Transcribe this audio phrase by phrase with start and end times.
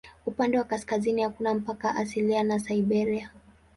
[0.25, 3.31] Upande wa kaskazini hakuna mpaka asilia na Siberia.